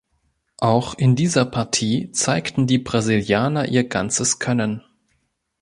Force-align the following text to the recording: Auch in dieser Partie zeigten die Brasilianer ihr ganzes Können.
Auch 0.57 0.95
in 0.95 1.15
dieser 1.15 1.45
Partie 1.45 2.11
zeigten 2.11 2.65
die 2.65 2.79
Brasilianer 2.79 3.67
ihr 3.67 3.87
ganzes 3.87 4.39
Können. 4.39 4.81